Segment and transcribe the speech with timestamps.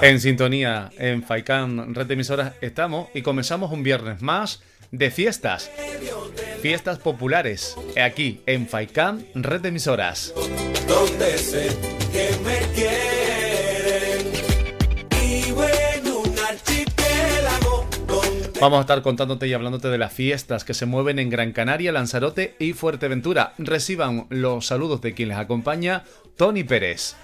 [0.00, 5.70] En sintonía en Faikán Red de Emisoras estamos y comenzamos un viernes más de fiestas.
[6.62, 10.32] Fiestas populares aquí en Faikán Red de Emisoras.
[10.86, 11.76] Donde sé
[12.12, 14.26] que me quieren
[15.20, 17.88] y un archipiélago
[18.60, 21.90] Vamos a estar contándote y hablándote de las fiestas que se mueven en Gran Canaria,
[21.90, 23.54] Lanzarote y Fuerteventura.
[23.58, 26.04] Reciban los saludos de quien les acompaña,
[26.36, 27.16] Tony Pérez.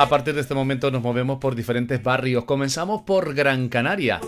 [0.00, 2.44] A partir de este momento nos movemos por diferentes barrios.
[2.44, 4.18] Comenzamos por Gran Canaria.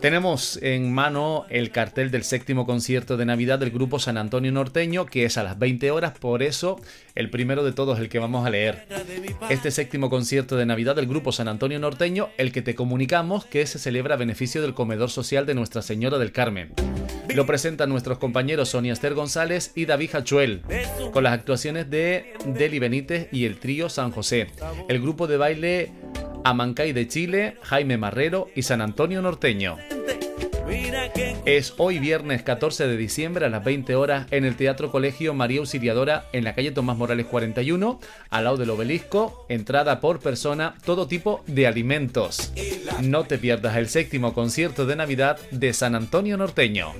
[0.00, 5.06] Tenemos en mano el cartel del séptimo concierto de Navidad del grupo San Antonio Norteño,
[5.06, 6.80] que es a las 20 horas, por eso
[7.14, 8.86] el primero de todos, el que vamos a leer.
[9.48, 13.66] Este séptimo concierto de Navidad del grupo San Antonio Norteño, el que te comunicamos que
[13.66, 16.72] se celebra a beneficio del comedor social de Nuestra Señora del Carmen.
[17.34, 20.62] Lo presentan nuestros compañeros Sonia Esther González y David Hachuel,
[21.12, 24.34] con las actuaciones de Deli Benítez y el trío San José
[24.88, 25.92] el grupo de baile
[26.44, 29.78] Amancay de Chile, Jaime Marrero y San Antonio Norteño.
[31.46, 35.60] Es hoy viernes 14 de diciembre a las 20 horas en el Teatro Colegio María
[35.60, 38.00] Auxiliadora en la calle Tomás Morales 41,
[38.30, 42.52] al lado del obelisco, entrada por persona, todo tipo de alimentos.
[43.02, 46.94] No te pierdas el séptimo concierto de Navidad de San Antonio Norteño.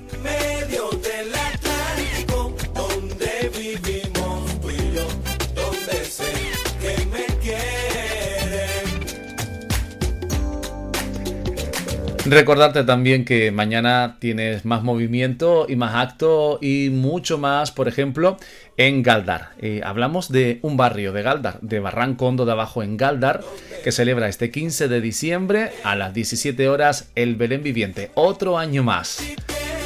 [12.27, 18.37] Recordarte también que mañana tienes más movimiento y más acto y mucho más, por ejemplo,
[18.77, 19.49] en Galdar.
[19.61, 23.43] Eh, hablamos de un barrio de Galdar, de Barranco Hondo de Abajo en Galdar,
[23.83, 28.09] que celebra este 15 de diciembre a las 17 horas el Belén Viviente.
[28.15, 29.19] Otro año más.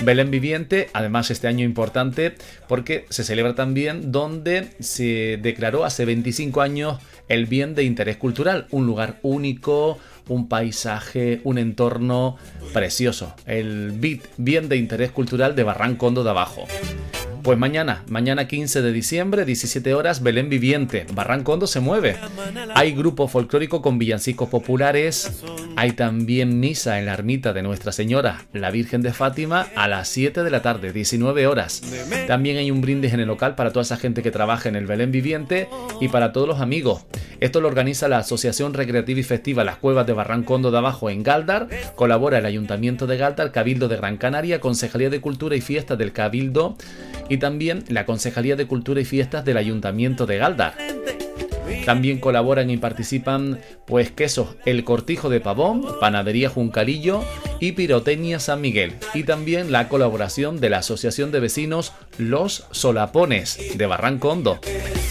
[0.01, 2.35] Belén Viviente, además este año importante
[2.69, 8.67] porque se celebra también donde se declaró hace 25 años el bien de interés cultural,
[8.71, 12.37] un lugar único, un paisaje, un entorno
[12.73, 13.33] precioso.
[13.45, 16.65] El BIT, bien de interés cultural de Barrancondo de Abajo.
[17.49, 21.07] Pues mañana, mañana 15 de diciembre, 17 horas, Belén Viviente.
[21.15, 22.15] Barrancondo se mueve.
[22.75, 25.43] Hay grupo folclórico con villancicos populares.
[25.75, 30.09] Hay también misa en la ermita de Nuestra Señora, la Virgen de Fátima, a las
[30.09, 31.81] 7 de la tarde, 19 horas.
[32.27, 34.85] También hay un brindis en el local para toda esa gente que trabaja en el
[34.85, 37.07] Belén Viviente y para todos los amigos.
[37.39, 41.23] Esto lo organiza la Asociación Recreativa y Festiva Las Cuevas de Barrancondo de Abajo en
[41.23, 41.67] Galdar.
[41.95, 46.11] Colabora el Ayuntamiento de Galdar, Cabildo de Gran Canaria, Concejalía de Cultura y Fiestas del
[46.11, 46.77] Cabildo
[47.27, 50.75] y también la Concejalía de Cultura y Fiestas del Ayuntamiento de Galdar.
[51.85, 57.23] También colaboran y participan pues quesos El Cortijo de Pavón, Panadería Juncalillo
[57.59, 58.93] y Pirotecnia San Miguel.
[59.13, 64.59] Y también la colaboración de la Asociación de Vecinos Los Solapones de Barranco Hondo.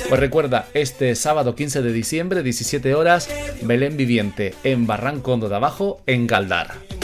[0.09, 3.28] Pues recuerda, este sábado 15 de diciembre, 17 horas,
[3.62, 6.97] Belén Viviente en Barranco Hondo de Abajo, en Galdar.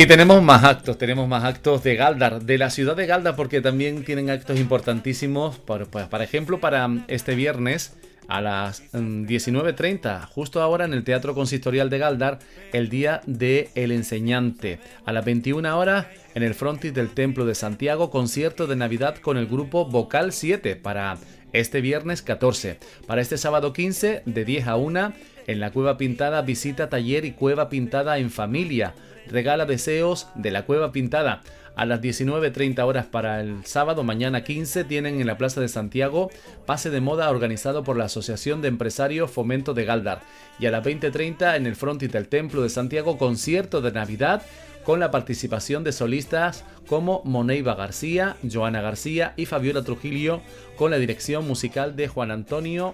[0.00, 3.60] Y tenemos más actos, tenemos más actos de Galdar, de la ciudad de Galdar, porque
[3.60, 7.96] también tienen actos importantísimos, por, pues, ejemplo, para este viernes
[8.28, 12.38] a las 19.30, mm, justo ahora en el Teatro Consistorial de Galdar,
[12.72, 14.78] el Día de El Enseñante.
[15.04, 16.06] A las 21 horas,
[16.36, 20.76] en el frontis del Templo de Santiago, concierto de Navidad con el grupo Vocal 7
[20.76, 21.18] para
[21.52, 22.78] este viernes 14.
[23.08, 25.12] Para este sábado 15, de 10 a 1,
[25.48, 28.94] en la Cueva Pintada, visita taller y Cueva Pintada en familia
[29.28, 31.42] regala deseos de la Cueva Pintada.
[31.76, 36.28] A las 19.30 horas para el sábado, mañana 15, tienen en la Plaza de Santiago
[36.66, 40.22] pase de moda organizado por la Asociación de Empresarios Fomento de Galdar.
[40.58, 44.42] Y a las 20.30 en el frontis del Templo de Santiago, concierto de Navidad
[44.82, 50.40] con la participación de solistas como Moneiva García, Joana García y Fabiola Trujillo,
[50.76, 52.92] con la dirección musical de Juan Antonio,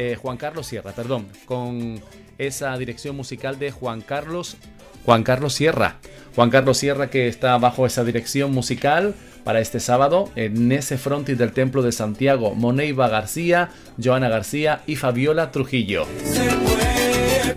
[0.00, 2.00] eh, Juan Carlos Sierra, perdón, con
[2.38, 4.56] esa dirección musical de Juan Carlos
[5.04, 5.96] Juan Carlos Sierra.
[6.34, 9.14] Juan Carlos Sierra que está bajo esa dirección musical
[9.44, 13.70] para este sábado en ese frontis del Templo de Santiago, Moneiva García,
[14.02, 16.06] Joana García y Fabiola Trujillo.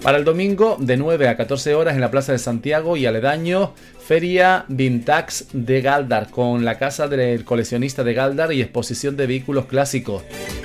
[0.04, 3.74] Para el domingo, de 9 a 14 horas en la Plaza de Santiago y aledaño,
[4.06, 9.66] Feria Vintax de Galdar, con la casa del coleccionista de Galdar y exposición de vehículos
[9.66, 10.24] clásicos.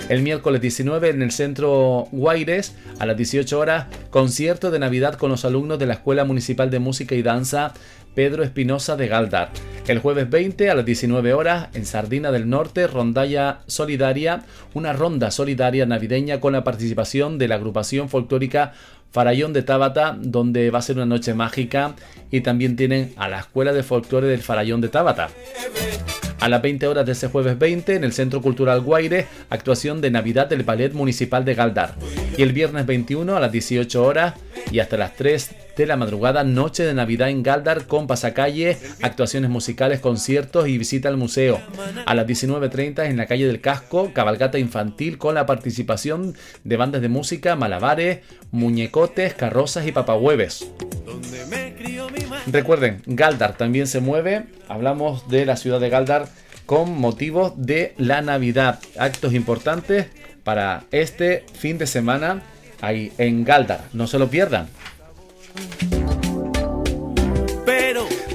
[0.09, 5.31] El miércoles 19 en el centro Guaires, a las 18 horas, concierto de Navidad con
[5.31, 7.75] los alumnos de la Escuela Municipal de Música y Danza
[8.17, 9.51] Pedro Espinosa de Galdar.
[9.87, 14.43] El jueves 20 a las 19 horas en Sardina del Norte, rondalla solidaria,
[14.75, 18.73] una ronda solidaria navideña con la participación de la agrupación folclórica
[19.11, 21.95] Farallón de Tábata, donde va a ser una noche mágica,
[22.31, 25.29] y también tienen a la Escuela de Folclore del Farallón de Tábata.
[26.41, 30.11] A las 20 horas de ese jueves 20, en el Centro Cultural Guaire, actuación de
[30.11, 31.95] Navidad del Ballet Municipal de Galdar.
[32.37, 34.35] Y el viernes 21 a las 18 horas
[34.71, 39.51] y hasta las 3 de la madrugada, noche de Navidad en Galdar con pasacalle, actuaciones
[39.51, 41.61] musicales, conciertos y visita al museo.
[42.05, 46.35] A las 19.30 en la calle del Casco, cabalgata infantil con la participación
[46.65, 48.21] de bandas de música, malabares,
[48.51, 50.69] muñecotes, carrozas y papahueves.
[52.47, 54.47] Recuerden, Galdar también se mueve.
[54.69, 56.29] Hablamos de la ciudad de Galdar
[56.67, 58.81] con motivo de la Navidad.
[58.99, 60.07] Actos importantes
[60.45, 62.43] para este fin de semana
[62.81, 63.85] ahí en Galdar.
[63.93, 64.69] No se lo pierdan.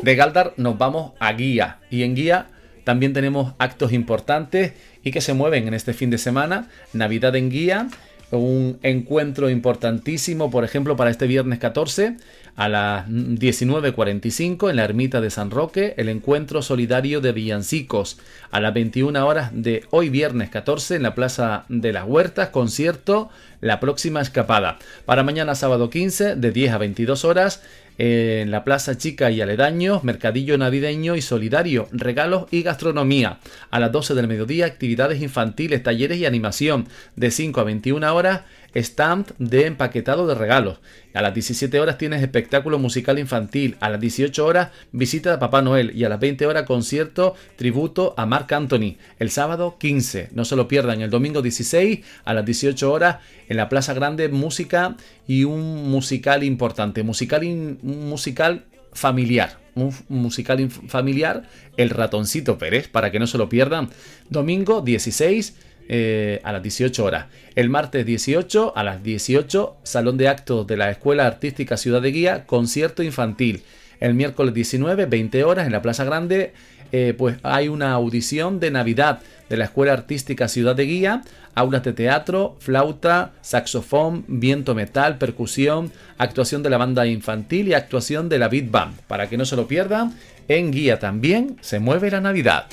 [0.04, 1.78] De Galdar nos vamos a Guía.
[1.90, 2.48] Y en Guía
[2.84, 6.68] también tenemos actos importantes y que se mueven en este fin de semana.
[6.92, 7.88] Navidad en Guía
[8.32, 12.18] un encuentro importantísimo, por ejemplo, para este viernes 14
[12.56, 18.20] a las 19.45 en la ermita de San Roque, el encuentro solidario de villancicos.
[18.52, 23.30] A las 21 horas de hoy viernes 14 en la Plaza de las Huertas, concierto
[23.62, 24.78] La próxima escapada.
[25.06, 27.64] Para mañana sábado 15 de 10 a 22 horas
[27.98, 33.40] en la Plaza Chica y Aledaños, Mercadillo Navideño y Solidario, regalos y gastronomía.
[33.70, 36.88] A las 12 del mediodía, actividades infantiles, talleres y animación.
[37.16, 38.42] De 5 a 21 horas,
[38.76, 40.80] stand de empaquetado de regalos.
[41.14, 43.78] A las 17 horas tienes espectáculo musical infantil.
[43.80, 45.96] A las 18 horas visita a Papá Noel.
[45.96, 48.98] Y a las 20 horas concierto tributo a Mark Anthony.
[49.20, 50.30] El sábado 15.
[50.34, 51.02] No se lo pierdan.
[51.02, 53.18] El domingo 16 a las 18 horas
[53.48, 54.96] en la Plaza Grande música
[55.28, 57.04] y un musical importante.
[57.04, 59.60] Musical, musical familiar.
[59.76, 61.44] Un musical familiar.
[61.78, 62.88] El ratoncito Pérez.
[62.88, 63.90] Para que no se lo pierdan.
[64.30, 65.56] Domingo 16
[65.90, 67.26] eh, a las 18 horas.
[67.56, 72.12] El martes 18 a las 18, Salón de Actos de la Escuela Artística Ciudad de
[72.12, 73.64] Guía, concierto infantil.
[74.00, 76.54] El miércoles 19, 20 horas, en la Plaza Grande,
[76.92, 81.24] eh, pues hay una audición de Navidad de la Escuela Artística Ciudad de Guía,
[81.56, 88.30] aulas de teatro, flauta, saxofón, viento metal, percusión, actuación de la banda infantil y actuación
[88.30, 89.00] de la Beat Band.
[89.08, 90.14] Para que no se lo pierdan,
[90.48, 92.68] en Guía también se mueve la Navidad.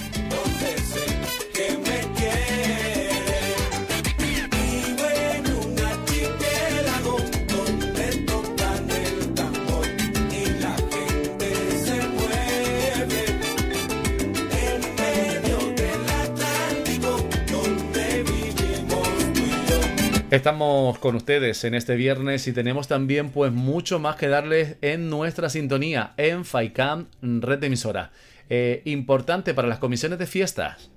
[20.31, 25.11] Estamos con ustedes en este viernes y tenemos también pues mucho más que darles en
[25.11, 28.13] nuestra sintonía en FAICAM Red de Emisora.
[28.49, 30.93] Eh, importante para las comisiones de fiestas.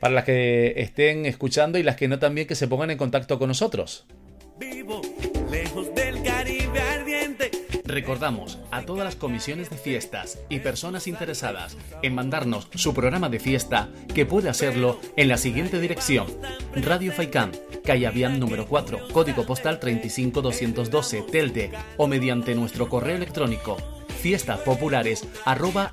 [0.00, 3.38] Para las que estén escuchando y las que no también que se pongan en contacto
[3.38, 4.06] con nosotros.
[7.94, 13.38] Recordamos a todas las comisiones de fiestas y personas interesadas en mandarnos su programa de
[13.38, 16.26] fiesta que puede hacerlo en la siguiente dirección:
[16.74, 17.52] Radio Faicán,
[17.84, 23.76] calle Avian número 4, código postal 35212, Telde, o mediante nuestro correo electrónico
[24.08, 25.92] fiestaspopulares arroba.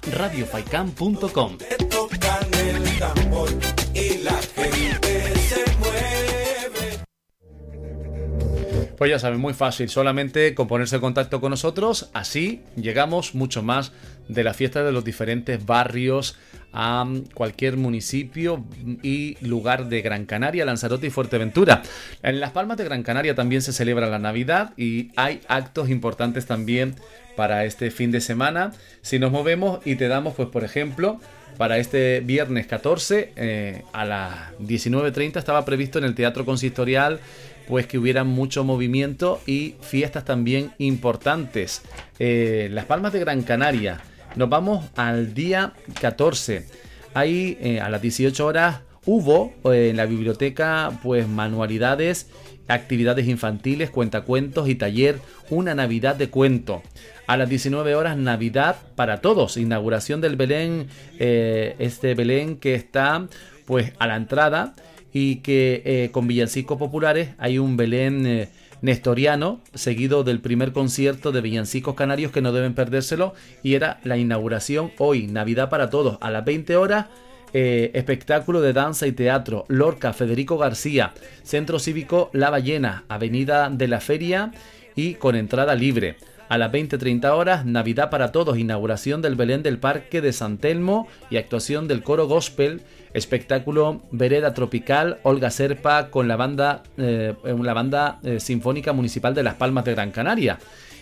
[9.01, 13.63] Pues ya saben, muy fácil, solamente con ponerse en contacto con nosotros, así llegamos mucho
[13.63, 13.93] más
[14.27, 16.38] de la fiesta de los diferentes barrios
[16.72, 18.63] a cualquier municipio
[19.01, 21.81] y lugar de Gran Canaria, Lanzarote y Fuerteventura.
[22.22, 26.46] En Las Palmas de Gran Canaria también se celebra la Navidad y hay actos importantes
[26.46, 26.93] también
[27.36, 28.72] para este fin de semana.
[29.01, 31.20] Si nos movemos y te damos, pues por ejemplo,
[31.58, 37.20] para este viernes 14 eh, a las 19.30 estaba previsto en el Teatro Consistorial
[37.68, 41.82] pues que hubiera mucho movimiento y fiestas también importantes.
[42.20, 44.01] Eh, Las Palmas de Gran Canaria.
[44.36, 46.65] Nos vamos al día 14.
[47.13, 52.30] Ahí eh, a las 18 horas hubo eh, en la biblioteca pues manualidades,
[52.68, 56.82] actividades infantiles, cuentacuentos y taller Una Navidad de Cuento.
[57.27, 60.88] A las 19 horas Navidad para todos, inauguración del Belén,
[61.18, 63.27] este Belén que está
[63.65, 64.74] pues a la entrada
[65.13, 68.50] y que eh, con villancicos populares hay un Belén eh,
[68.82, 74.18] nestoriano seguido del primer concierto de villancicos canarios que no deben perdérselo y era la
[74.18, 77.08] inauguración hoy, Navidad para todos, a las 20 horas.
[77.53, 81.12] Eh, espectáculo de danza y teatro, Lorca, Federico García,
[81.44, 84.53] Centro Cívico La Ballena, Avenida de la Feria
[84.96, 86.15] y con entrada libre.
[86.48, 91.10] A las 20-30 horas, Navidad para Todos, inauguración del Belén del Parque de San Telmo
[91.30, 92.82] y actuación del coro gospel,
[93.13, 99.44] espectáculo Vereda Tropical, Olga Serpa con la banda, eh, la banda eh, Sinfónica Municipal de
[99.44, 100.60] Las Palmas de Gran Canaria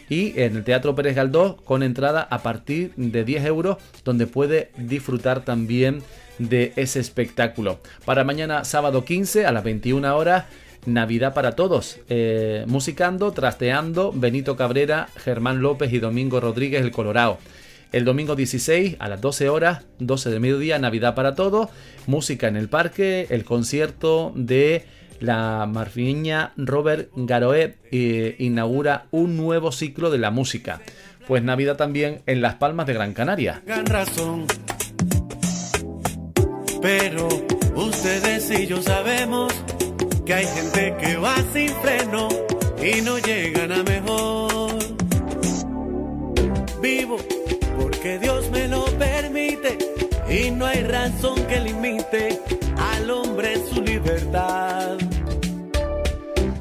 [0.10, 4.72] y en el Teatro Pérez Galdós con entrada a partir de 10 euros donde puede
[4.78, 6.02] disfrutar también
[6.40, 7.80] de ese espectáculo.
[8.06, 10.46] Para mañana sábado 15 a las 21 horas
[10.86, 17.38] Navidad para todos, eh, musicando, trasteando, Benito Cabrera, Germán López y Domingo Rodríguez el Colorado.
[17.92, 21.70] El domingo 16 a las 12 horas, 12 de mediodía, Navidad para todos,
[22.06, 24.86] música en el parque, el concierto de
[25.20, 30.82] la marfiña Robert Garoé eh, inaugura un nuevo ciclo de la música.
[31.28, 33.62] Pues Navidad también en Las Palmas de Gran Canaria.
[33.86, 34.46] razón,
[36.82, 37.28] pero
[37.76, 39.52] ustedes y yo sabemos
[40.26, 42.30] que hay gente que va sin freno
[42.82, 44.60] y no llegan a mejor.
[48.00, 49.78] Porque Dios me lo permite
[50.30, 52.40] y no hay razón que limite
[52.78, 54.98] al hombre su libertad.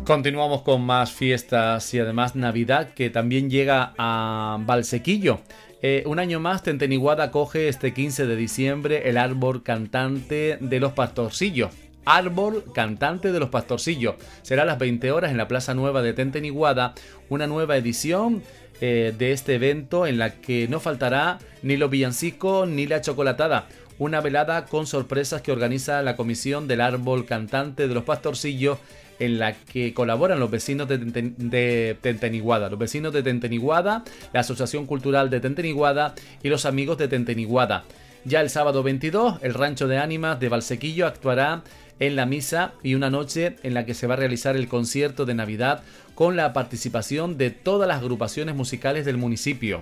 [0.04, 5.38] Continuamos con más fiestas y además Navidad que también llega a Valsequillo.
[5.80, 10.92] Eh, un año más, Tenteniguada coge este 15 de diciembre el árbol cantante de los
[10.92, 11.70] pastorcillos.
[12.08, 14.14] Árbol Cantante de los Pastorcillos.
[14.42, 16.94] Será a las 20 horas en la Plaza Nueva de Tenteniguada,
[17.28, 18.42] una nueva edición
[18.80, 23.68] eh, de este evento en la que no faltará ni los villancicos ni la chocolatada.
[23.98, 28.78] Una velada con sorpresas que organiza la Comisión del Árbol Cantante de los Pastorcillos
[29.18, 35.28] en la que colaboran los vecinos de, Tenteniguada, los vecinos de Tenteniguada, la Asociación Cultural
[35.28, 37.84] de Tenteniguada y los amigos de Tenteniguada.
[38.24, 41.62] Ya el sábado 22, el Rancho de Ánimas de Valsequillo actuará
[42.00, 45.26] en la misa y una noche en la que se va a realizar el concierto
[45.26, 45.82] de Navidad
[46.14, 49.80] con la participación de todas las agrupaciones musicales del municipio.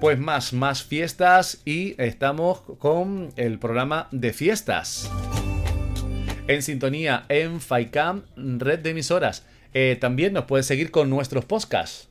[0.00, 5.10] Pues más, más fiestas y estamos con el programa de fiestas.
[6.46, 9.44] En sintonía en FAICAM, red de emisoras.
[9.74, 12.08] Eh, también nos puedes seguir con nuestros podcasts.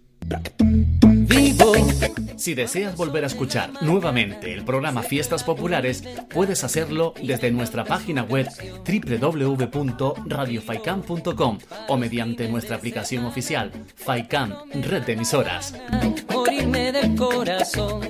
[2.38, 8.24] Si deseas volver a escuchar nuevamente el programa Fiestas Populares, puedes hacerlo desde nuestra página
[8.24, 8.48] web
[8.86, 11.58] www.radiofaikan.com
[11.88, 15.74] o mediante nuestra aplicación oficial Faikan Red de Emisoras.
[16.92, 18.02] del corazón.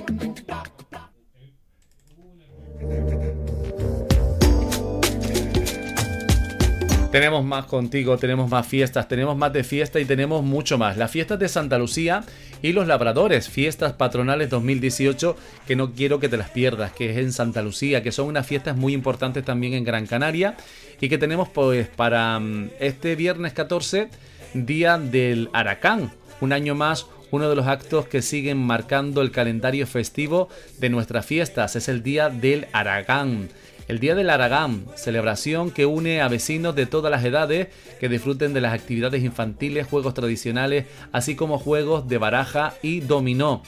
[7.10, 10.98] Tenemos más contigo, tenemos más fiestas, tenemos más de fiesta y tenemos mucho más.
[10.98, 12.22] Las fiestas de Santa Lucía
[12.60, 15.34] y los Labradores, fiestas patronales 2018,
[15.66, 18.46] que no quiero que te las pierdas, que es en Santa Lucía, que son unas
[18.46, 20.58] fiestas muy importantes también en Gran Canaria
[21.00, 24.10] y que tenemos pues para mm, este viernes 14,
[24.52, 26.12] día del Aracán,
[26.42, 30.48] un año más uno de los actos que siguen marcando el calendario festivo
[30.78, 33.50] de nuestras fiestas es el Día del Aragán.
[33.88, 37.68] El Día del Aragán, celebración que une a vecinos de todas las edades
[37.98, 43.62] que disfruten de las actividades infantiles, juegos tradicionales, así como juegos de baraja y dominó.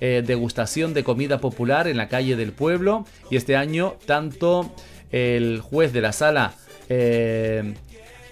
[0.00, 4.74] Eh, degustación de comida popular en la calle del pueblo y este año tanto
[5.12, 6.54] el juez de la sala
[6.88, 7.74] eh,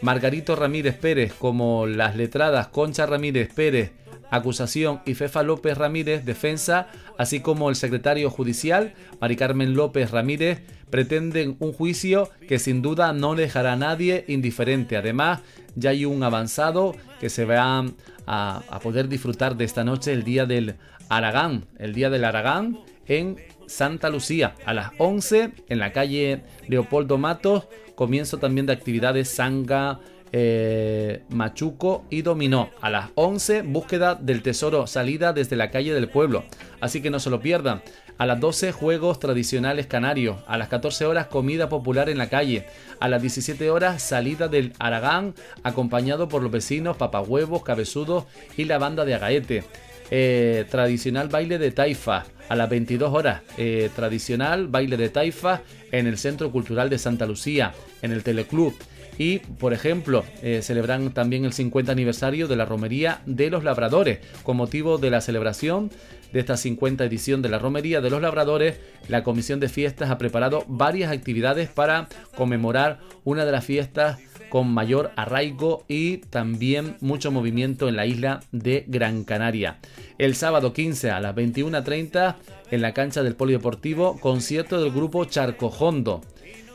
[0.03, 3.93] Margarito Ramírez Pérez como las letradas Concha Ramírez Pérez
[4.31, 10.63] acusación y Fefa López Ramírez, defensa, así como el secretario judicial, Mari Carmen López Ramírez,
[10.91, 14.97] pretenden un juicio que sin duda no dejará a nadie indiferente.
[14.97, 15.41] Además,
[15.77, 17.85] ya hay un avanzado que se va
[18.27, 20.77] a, poder disfrutar de esta noche, el día del
[21.09, 27.19] Aragán, el día del Aragán en Santa Lucía, a las 11 en la calle Leopoldo
[27.19, 30.01] Matos, comienzo también de actividades Sanga,
[30.33, 32.71] eh, Machuco y Dominó.
[32.81, 36.45] A las 11, búsqueda del tesoro, salida desde la calle del pueblo.
[36.81, 37.83] Así que no se lo pierdan.
[38.19, 40.37] A las 12, juegos tradicionales canarios.
[40.47, 42.67] A las 14 horas, comida popular en la calle.
[43.01, 48.25] A las 17 horas, salida del Aragán, acompañado por los vecinos, papahuevos, cabezudos
[48.57, 49.65] y la banda de Agaete.
[50.13, 53.43] Eh, tradicional baile de taifa a las 22 horas.
[53.57, 57.73] Eh, tradicional baile de taifa en el Centro Cultural de Santa Lucía,
[58.03, 58.75] en el Teleclub.
[59.21, 64.21] Y, por ejemplo, eh, celebran también el 50 aniversario de la Romería de los Labradores.
[64.45, 65.91] Con motivo de la celebración
[66.33, 70.17] de esta 50 edición de la Romería de los Labradores, la Comisión de Fiestas ha
[70.17, 77.31] preparado varias actividades para conmemorar una de las fiestas con mayor arraigo y también mucho
[77.31, 79.81] movimiento en la isla de Gran Canaria.
[80.17, 82.37] El sábado 15 a las 21.30
[82.71, 86.23] en la cancha del Polideportivo, concierto del grupo Charcojondo.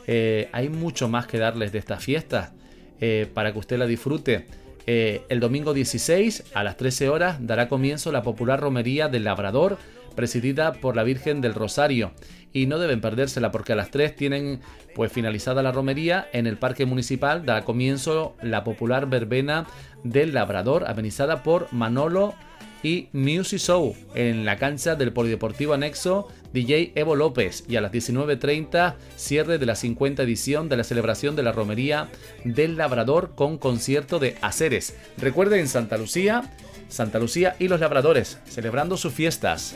[0.06, 2.52] Eh, hay mucho más que darles de esta fiesta
[3.00, 4.46] eh, para que usted la disfrute.
[4.86, 9.78] Eh, el domingo 16 a las 13 horas dará comienzo la popular romería del Labrador
[10.14, 12.12] presidida por la Virgen del Rosario
[12.52, 14.60] y no deben perdérsela porque a las 3 tienen
[14.94, 19.66] pues finalizada la romería en el Parque Municipal da comienzo la popular verbena
[20.04, 22.34] del Labrador amenizada por Manolo
[22.82, 27.92] y Music Show en la cancha del Polideportivo Anexo DJ Evo López y a las
[27.92, 32.08] 19.30 cierre de la 50 edición de la celebración de la romería
[32.44, 34.96] del Labrador con concierto de Aceres.
[35.18, 36.50] Recuerden Santa Lucía
[36.88, 39.74] Santa Lucía y los Labradores, celebrando sus fiestas.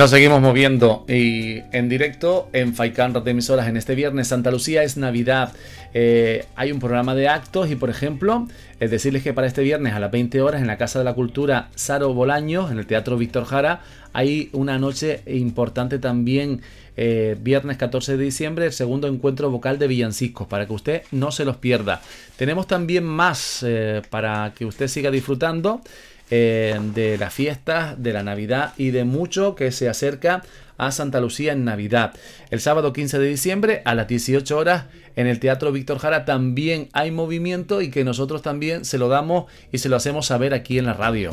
[0.00, 4.28] Nos seguimos moviendo y en directo en Faikan de emisoras en este viernes.
[4.28, 5.52] Santa Lucía es Navidad.
[5.92, 8.48] Eh, hay un programa de actos y, por ejemplo,
[8.80, 11.12] es decirles que para este viernes a las 20 horas en la Casa de la
[11.12, 13.82] Cultura Saro Bolaños, en el Teatro Víctor Jara,
[14.14, 16.62] hay una noche importante también.
[16.96, 21.30] Eh, viernes 14 de diciembre, el segundo encuentro vocal de Villancicos, para que usted no
[21.30, 22.00] se los pierda.
[22.36, 25.82] Tenemos también más eh, para que usted siga disfrutando.
[26.30, 30.42] De las fiestas, de la Navidad y de mucho que se acerca
[30.78, 32.14] a Santa Lucía en Navidad.
[32.50, 34.84] El sábado 15 de diciembre a las 18 horas
[35.16, 39.44] en el Teatro Víctor Jara también hay movimiento y que nosotros también se lo damos
[39.72, 41.32] y se lo hacemos saber aquí en la radio.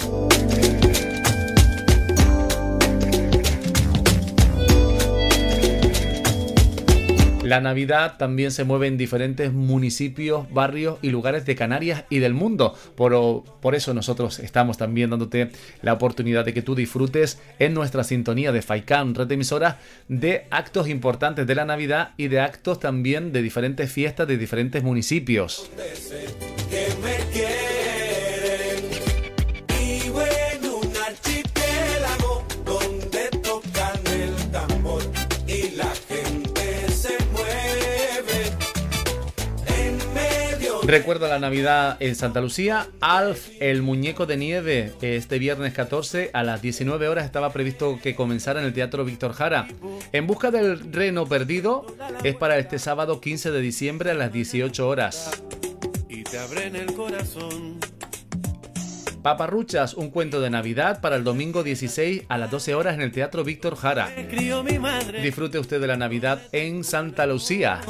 [7.48, 12.34] La Navidad también se mueve en diferentes municipios, barrios y lugares de Canarias y del
[12.34, 12.76] mundo.
[12.98, 18.04] Por, por eso nosotros estamos también dándote la oportunidad de que tú disfrutes en nuestra
[18.04, 19.38] sintonía de FAICAN, red de
[20.10, 24.84] de actos importantes de la Navidad y de actos también de diferentes fiestas de diferentes
[24.84, 25.72] municipios.
[40.88, 42.88] Recuerda la Navidad en Santa Lucía.
[43.02, 48.16] Alf, el muñeco de nieve, este viernes 14 a las 19 horas estaba previsto que
[48.16, 49.68] comenzara en el Teatro Víctor Jara.
[50.14, 51.86] En busca del reno perdido
[52.24, 55.44] es para este sábado 15 de diciembre a las 18 horas.
[56.08, 57.80] Y te abren el corazón.
[59.22, 63.12] Paparruchas, un cuento de Navidad para el domingo 16 a las 12 horas en el
[63.12, 64.10] Teatro Víctor Jara.
[65.22, 67.82] Disfrute usted de la Navidad en Santa Lucía.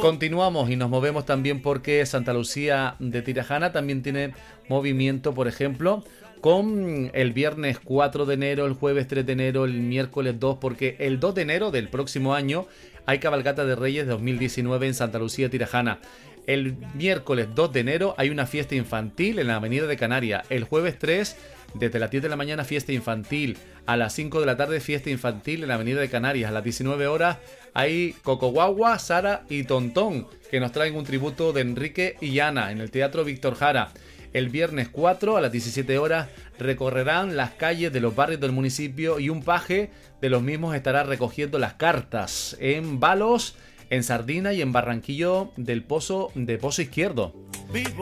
[0.00, 4.32] Continuamos y nos movemos también porque Santa Lucía de Tirajana también tiene
[4.68, 6.04] movimiento, por ejemplo,
[6.40, 10.96] con el viernes 4 de enero, el jueves 3 de enero, el miércoles 2, porque
[10.98, 12.66] el 2 de enero del próximo año
[13.06, 15.98] hay cabalgata de Reyes 2019 en Santa Lucía Tirajana.
[16.46, 20.46] El miércoles 2 de enero hay una fiesta infantil en la Avenida de Canarias.
[20.48, 21.36] El jueves 3
[21.74, 25.10] desde las 10 de la mañana fiesta infantil, a las 5 de la tarde fiesta
[25.10, 27.38] infantil en la Avenida de Canarias, a las 19 horas
[27.74, 32.80] hay Cocoguagua, Sara y Tontón, que nos traen un tributo de Enrique y Ana en
[32.80, 33.90] el Teatro Víctor Jara.
[34.32, 36.28] El viernes 4 a las 17 horas
[36.58, 41.02] recorrerán las calles de los barrios del municipio y un paje de los mismos estará
[41.02, 43.56] recogiendo las cartas en Balos,
[43.90, 47.34] en Sardina y en Barranquillo del Pozo de Pozo Izquierdo.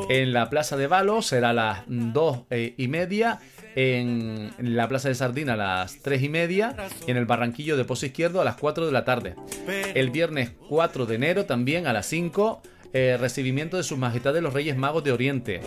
[0.09, 3.41] En la Plaza de Balos será a las 2 eh, y media
[3.75, 7.85] en la Plaza de Sardina a las 3 y media y en el Barranquillo de
[7.85, 9.35] Pozo Izquierdo a las 4 de la tarde.
[9.95, 12.63] El viernes 4 de enero también a las 5
[12.97, 15.61] eh, recibimiento de sus majestades los Reyes Magos de Oriente.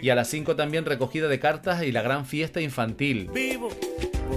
[0.00, 3.28] Y a las 5 también recogida de cartas y la gran fiesta infantil.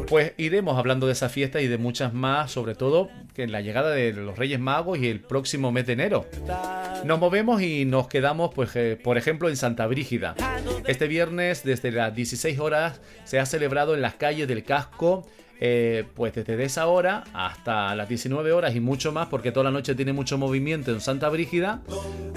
[0.08, 3.62] Pues iremos hablando de esa fiesta y de muchas más, sobre todo que en la
[3.62, 6.26] llegada de los Reyes Magos y el próximo mes de enero.
[7.04, 10.36] Nos movemos y nos quedamos, pues, eh, por ejemplo, en Santa Brígida.
[10.88, 15.28] Este viernes, desde las 16 horas, se ha celebrado en las calles del casco
[15.60, 19.72] eh, pues desde esa hora hasta las 19 horas y mucho más, porque toda la
[19.72, 21.82] noche tiene mucho movimiento en Santa Brígida,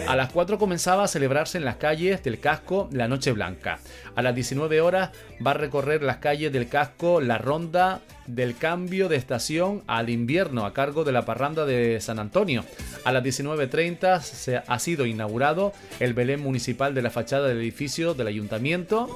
[0.06, 3.78] a las 4 comenzaba a celebrarse en las calles del casco la Noche Blanca.
[4.14, 5.10] A las 19 horas
[5.44, 10.66] va a recorrer las calles del casco la ronda del cambio de estación al invierno
[10.66, 12.64] a cargo de la parranda de San Antonio.
[13.04, 18.14] A las 19.30 se ha sido inaugurado el Belén municipal de la fachada del edificio
[18.14, 19.08] del ayuntamiento.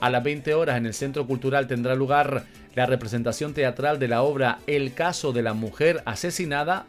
[0.00, 2.44] A las 20 horas en el Centro Cultural tendrá lugar
[2.76, 6.86] la representación teatral de la obra El caso de la mujer asesinada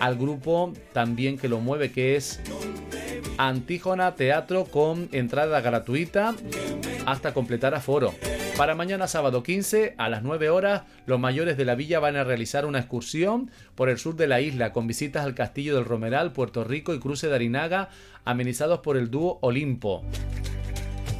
[0.00, 2.40] al grupo también que lo mueve que es
[3.36, 6.34] Antígona Teatro con entrada gratuita
[7.04, 8.14] hasta completar aforo.
[8.56, 12.22] Para mañana sábado 15 a las 9 horas, los mayores de la villa van a
[12.22, 16.30] realizar una excursión por el sur de la isla con visitas al Castillo del Romeral,
[16.32, 17.88] Puerto Rico y Cruce de Arinaga,
[18.24, 20.04] amenizados por el dúo Olimpo.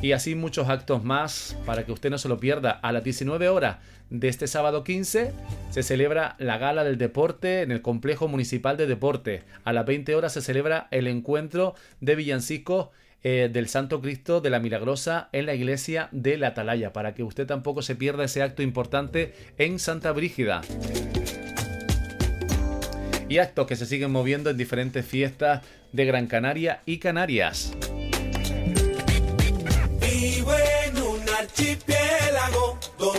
[0.05, 2.73] Y así muchos actos más para que usted no se lo pierda.
[2.73, 3.79] A las 19 horas
[4.11, 5.33] de este sábado 15
[5.71, 9.45] se celebra la gala del deporte en el complejo municipal de deporte.
[9.65, 12.89] A las 20 horas se celebra el encuentro de villancicos
[13.23, 17.23] eh, del Santo Cristo de la Milagrosa en la iglesia de la Atalaya, para que
[17.23, 20.61] usted tampoco se pierda ese acto importante en Santa Brígida.
[23.27, 25.63] Y actos que se siguen moviendo en diferentes fiestas
[25.93, 27.73] de Gran Canaria y Canarias.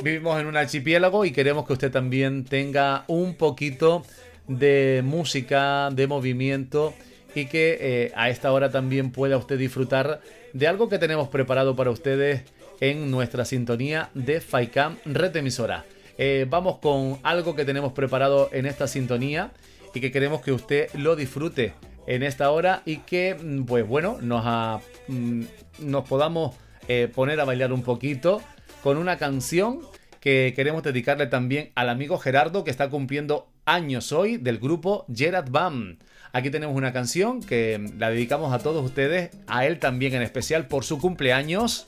[0.04, 4.04] Vivimos en un archipiélago y queremos que usted también tenga un poquito
[4.48, 6.94] de música, de movimiento
[7.34, 10.22] y que eh, a esta hora también pueda usted disfrutar
[10.54, 12.44] de algo que tenemos preparado para ustedes
[12.80, 15.86] en nuestra sintonía de FAICAM Red Emisora.
[16.18, 19.52] Eh, vamos con algo que tenemos preparado en esta sintonía
[19.94, 21.74] y que queremos que usted lo disfrute
[22.08, 25.44] en esta hora y que, mm, pues bueno, nos, mm,
[25.80, 26.56] nos podamos
[26.88, 28.42] eh, poner a bailar un poquito
[28.84, 29.82] con una canción
[30.20, 35.50] que queremos dedicarle también al amigo Gerardo que está cumpliendo años hoy del grupo Gerard
[35.50, 35.98] Bam.
[36.34, 40.68] Aquí tenemos una canción que la dedicamos a todos ustedes, a él también en especial
[40.68, 41.86] por su cumpleaños.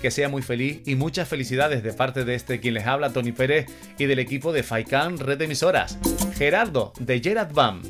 [0.00, 3.32] Que sea muy feliz y muchas felicidades de parte de este quien les habla, Tony
[3.32, 3.66] Pérez,
[3.98, 5.98] y del equipo de Faikan Red Emisoras.
[6.36, 7.82] Gerardo, de Gerard Bam.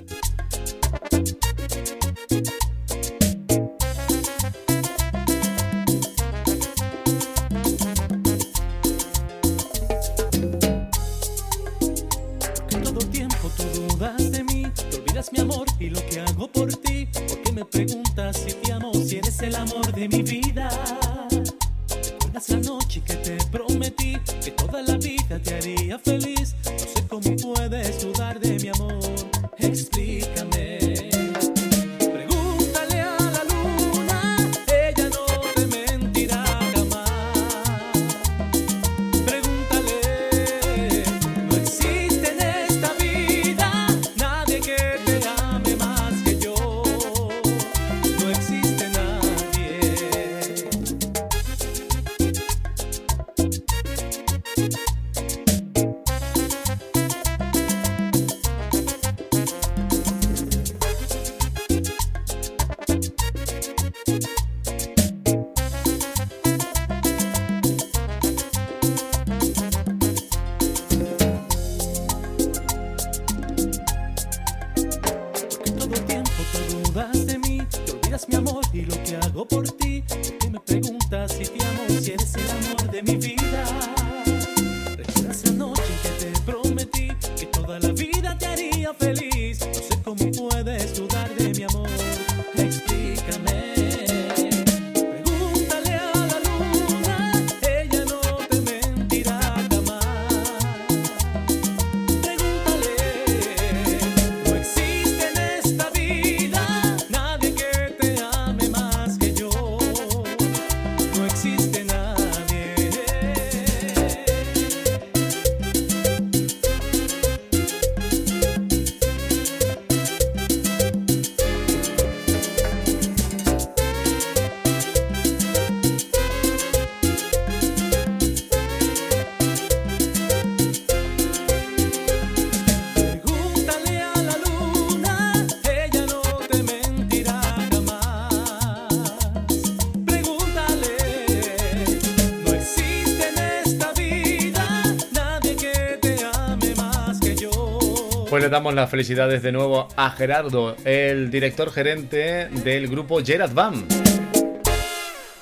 [148.37, 153.87] Le damos las felicidades de nuevo a Gerardo, el director gerente del grupo Gerard Bam.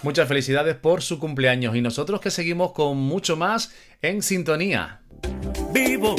[0.02, 5.00] Muchas felicidades por su cumpleaños y nosotros que seguimos con mucho más en sintonía.
[5.72, 6.14] Vivo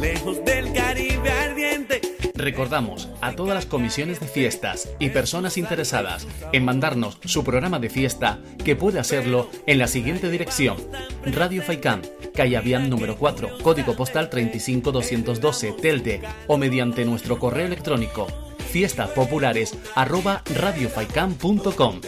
[0.00, 2.00] lejos del Caribe ardiente
[2.34, 7.90] Recordamos a todas las comisiones de fiestas y personas interesadas en mandarnos su programa de
[7.90, 10.76] fiesta que puede hacerlo en la siguiente dirección:
[11.24, 12.02] Radio Faicán,
[12.34, 18.26] calle Avian número 4, código postal 35212, Telde, o mediante nuestro correo electrónico
[20.54, 22.00] radiofaikan.com.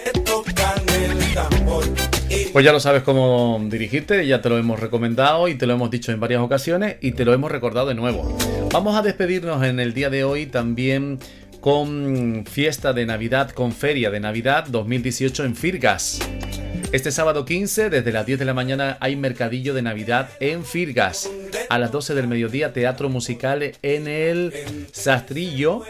[2.52, 5.90] Pues ya lo sabes cómo dirigirte, ya te lo hemos recomendado y te lo hemos
[5.90, 8.36] dicho en varias ocasiones y te lo hemos recordado de nuevo.
[8.72, 11.18] Vamos a despedirnos en el día de hoy también
[11.60, 16.20] con fiesta de Navidad, con feria de Navidad 2018 en Firgas.
[16.94, 21.28] Este sábado 15, desde las 10 de la mañana, hay mercadillo de Navidad en Firgas.
[21.68, 24.52] A las 12 del mediodía, teatro musical en el
[24.92, 25.82] Sastrillo,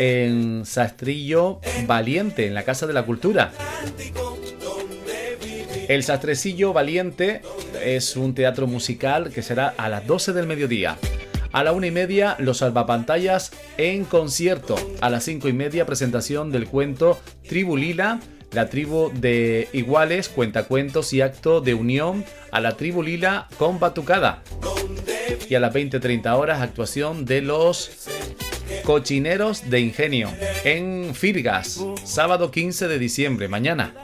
[0.00, 3.52] en Sastrillo Valiente, en la Casa de la Cultura.
[5.86, 7.42] El Sastrecillo Valiente
[7.84, 10.98] es un teatro musical que será a las 12 del mediodía.
[11.52, 14.74] A la una y media, los salvapantallas en concierto.
[15.00, 18.18] A las cinco y media, presentación del cuento Tribulila,
[18.52, 24.42] la tribu de iguales, cuentacuentos y acto de unión a la tribu Lila con batucada.
[25.48, 27.90] Y a las 20-30 horas, actuación de los
[28.84, 30.30] Cochineros de Ingenio
[30.64, 33.94] en Firgas, sábado 15 de diciembre, mañana.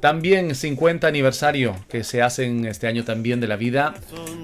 [0.00, 3.94] También 50 aniversario que se hacen este año también de la vida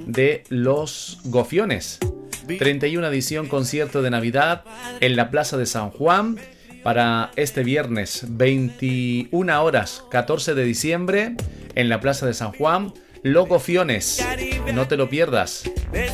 [0.06, 1.98] de los Gofiones.
[2.46, 4.64] 31 edición concierto de Navidad
[5.00, 6.38] en la Plaza de San Juan
[6.86, 11.34] para este viernes 21 horas 14 de diciembre
[11.74, 12.94] en la Plaza de San Juan.
[13.24, 14.24] Logofiones,
[14.72, 15.68] no te lo pierdas.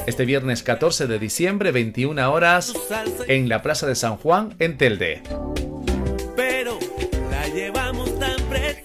[0.06, 2.72] Este viernes 14 de diciembre, 21 horas,
[3.28, 5.20] en la Plaza de San Juan, en Telde.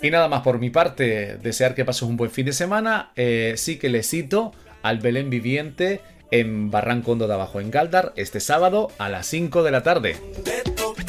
[0.01, 3.13] Y nada más por mi parte, desear que pases un buen fin de semana.
[3.15, 8.41] Eh, sí que le cito al Belén Viviente en Barranco de Abajo, en Galdar, este
[8.41, 10.17] sábado a las 5 de la tarde.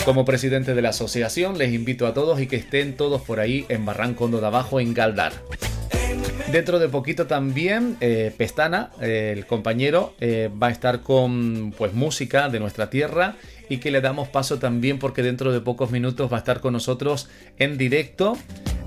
[0.08, 3.66] Como presidente de la asociación, les invito a todos y que estén todos por ahí
[3.68, 5.34] en Barranco de Abajo, en Galdar.
[6.50, 11.92] Dentro de poquito también eh, Pestana, eh, el compañero, eh, va a estar con pues
[11.92, 13.36] música de nuestra tierra
[13.68, 16.72] y que le damos paso también porque dentro de pocos minutos va a estar con
[16.72, 18.38] nosotros en directo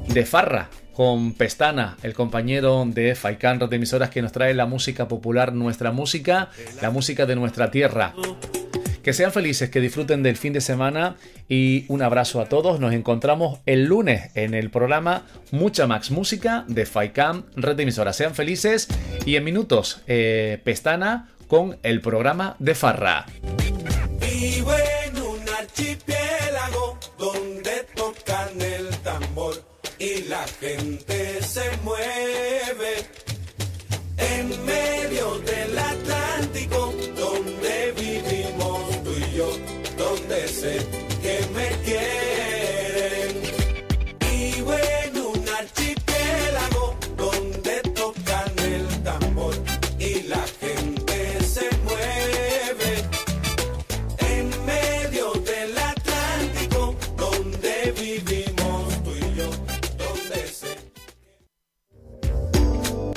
[0.08, 5.08] de Farra con Pestana, el compañero de Faikan de emisoras que nos trae la música
[5.08, 6.50] popular, nuestra música,
[6.82, 8.16] la música de nuestra tierra.
[9.04, 11.16] Que sean felices, que disfruten del fin de semana
[11.50, 12.80] y un abrazo a todos.
[12.80, 18.16] Nos encontramos el lunes en el programa Mucha Max Música de FAICAM, red de emisoras.
[18.16, 18.88] Sean felices
[19.26, 23.26] y en minutos eh, Pestana con el programa de Farra.
[24.20, 24.72] Vivo
[25.06, 29.56] en un archipiélago donde tocan el tambor
[29.98, 33.06] y la gente se mueve
[34.18, 36.94] en medio del Atlántico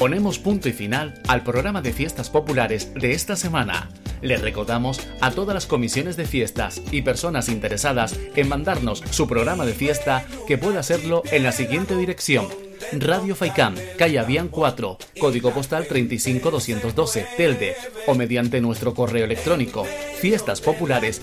[0.05, 3.89] Ponemos punto y final al programa de fiestas populares de esta semana.
[4.21, 9.65] Le recordamos a todas las comisiones de fiestas y personas interesadas en mandarnos su programa
[9.65, 12.49] de fiesta que puede hacerlo en la siguiente dirección.
[12.93, 17.75] Radio Faicán, calle Avian 4, código postal 35212, Telde,
[18.07, 19.87] o mediante nuestro correo electrónico
[20.21, 21.23] fiestaspopulares.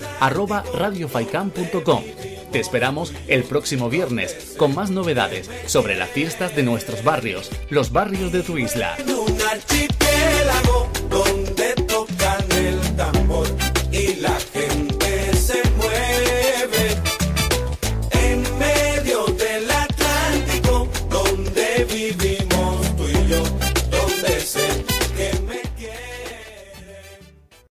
[2.51, 7.91] Te esperamos el próximo viernes con más novedades sobre las fiestas de nuestros barrios, los
[7.93, 8.97] barrios de tu isla.